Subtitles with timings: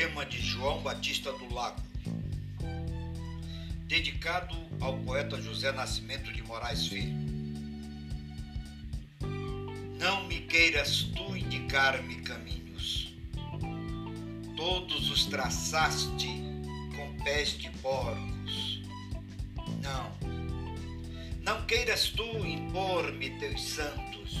[0.00, 1.78] poema de João Batista do Lago,
[3.86, 7.14] dedicado ao poeta José Nascimento de Moraes Filho.
[9.98, 13.14] Não me queiras tu indicar-me caminhos,
[14.56, 16.28] todos os traçaste
[16.96, 18.82] com pés de porcos.
[19.82, 20.16] Não,
[21.42, 24.34] não queiras tu impor-me teus santos,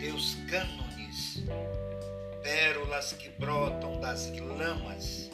[0.00, 1.44] teus cânones
[2.44, 5.30] pérolas que brotam das lamas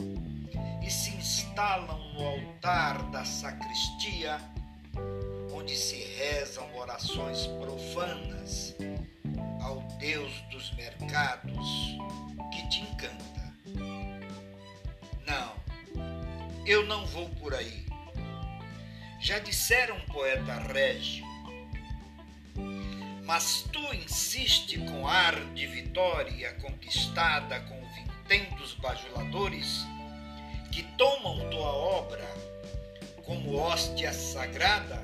[0.81, 4.37] e se instalam no altar da sacristia,
[5.53, 8.73] onde se rezam orações profanas
[9.61, 11.97] ao Deus dos mercados
[12.53, 13.53] que te encanta.
[15.27, 15.53] Não,
[16.65, 17.85] eu não vou por aí.
[19.19, 21.30] Já disseram um poeta régio
[23.31, 29.85] mas tu insiste com ar de vitória conquistada com o dos bajuladores
[30.69, 32.27] que tomam tua obra
[33.23, 35.01] como hóstia sagrada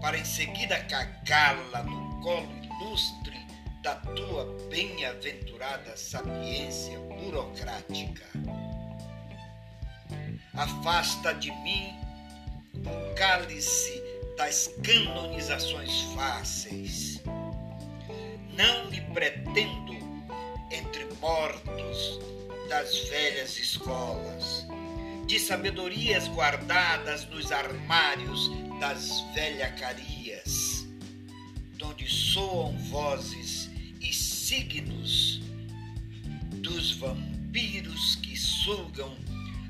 [0.00, 3.44] para em seguida cagá-la no colo ilustre
[3.82, 8.26] da tua bem-aventurada sapiência burocrática.
[10.54, 11.98] Afasta de mim
[12.76, 13.97] o cálice
[14.38, 17.20] das canonizações fáceis.
[18.56, 19.98] Não me pretendo
[20.70, 22.20] entre mortos
[22.68, 24.64] das velhas escolas,
[25.26, 30.86] de sabedorias guardadas nos armários das velhacarias,
[31.76, 33.68] donde soam vozes
[34.00, 35.40] e signos
[36.62, 39.16] dos vampiros que sugam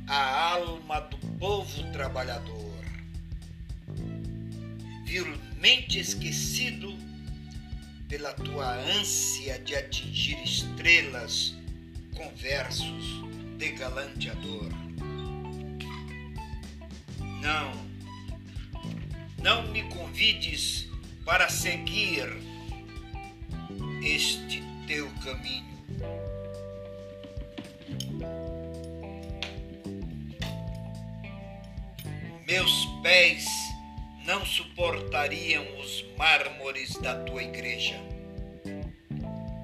[0.07, 2.68] a alma do povo trabalhador
[5.09, 6.95] vilmente esquecido
[8.11, 11.57] pela tua ânsia de atingir estrelas
[12.15, 13.23] com versos
[13.57, 14.69] de galanteador.
[17.41, 17.73] Não,
[19.43, 20.87] não me convides
[21.25, 22.29] para seguir
[24.03, 25.79] este teu caminho.
[32.47, 33.58] Meus pés
[34.29, 37.95] não suportariam os mármores da tua igreja.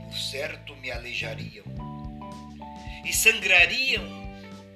[0.01, 1.67] Por certo me aleijariam
[3.05, 4.03] e sangrariam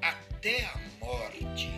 [0.03, 1.71] até a morte.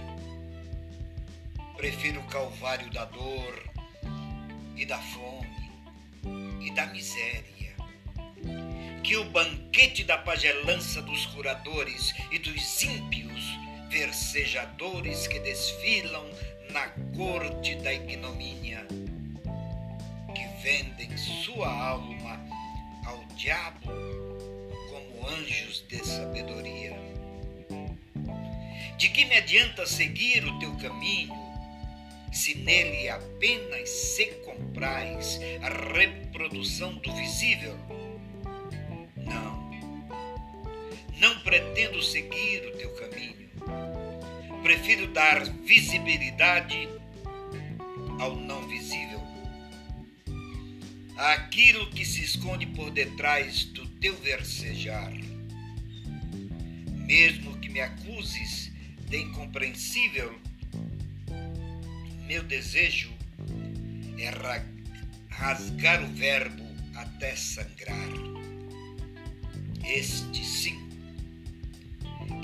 [1.76, 3.70] Prefiro o calvário da dor
[4.74, 5.70] e da fome
[6.60, 7.76] e da miséria
[9.04, 13.44] que o banquete da pagelança dos curadores e dos ímpios
[13.88, 16.28] versejadores que desfilam
[16.70, 18.86] na corte da ignomínia,
[20.34, 22.40] que vendem sua alma
[23.06, 23.90] ao diabo
[24.88, 26.96] como anjos de sabedoria.
[28.96, 31.34] De que me adianta seguir o teu caminho,
[32.32, 37.76] se nele apenas se comprais a reprodução do visível?
[39.16, 39.70] Não,
[41.18, 43.39] não pretendo seguir o teu caminho
[44.70, 46.88] prefiro dar visibilidade
[48.20, 49.20] ao não visível.
[51.16, 55.12] Aquilo que se esconde por detrás do teu versejar.
[57.04, 58.70] Mesmo que me acuses
[59.08, 60.38] de incompreensível,
[62.28, 63.10] meu desejo
[64.18, 64.30] é
[65.30, 66.62] rasgar o verbo
[66.94, 68.08] até sangrar.
[69.84, 70.78] Este sim,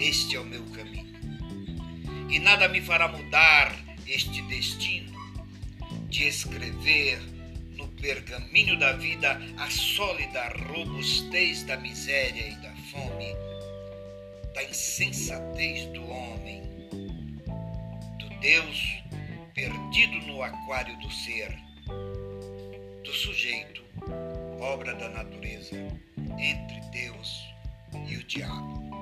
[0.00, 1.05] este é o meu caminho
[2.28, 3.74] e nada me fará mudar
[4.06, 5.12] este destino
[6.08, 7.20] de escrever
[7.76, 13.34] no pergaminho da vida a sólida robustez da miséria e da fome,
[14.54, 16.62] da insensatez do homem,
[18.18, 19.02] do Deus
[19.54, 21.56] perdido no aquário do ser,
[23.02, 23.82] do sujeito,
[24.60, 25.76] obra da natureza,
[26.38, 27.42] entre Deus
[28.06, 28.95] e o diabo.